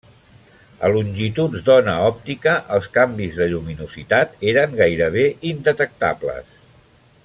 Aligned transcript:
A 0.87 0.89
longituds 0.93 1.61
d'ona 1.67 1.93
òptica, 2.07 2.55
els 2.77 2.89
canvis 2.97 3.39
de 3.43 3.49
lluminositat 3.53 4.45
eren 4.53 4.77
gairebé 4.81 5.31
indetectables. 5.55 6.63